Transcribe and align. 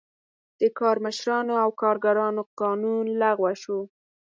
د 0.59 0.61
کارمشرانو 0.79 1.53
او 1.63 1.69
کارګرانو 1.81 2.41
قانون 2.61 3.05
لغوه 3.21 3.53
شو. 3.61 3.79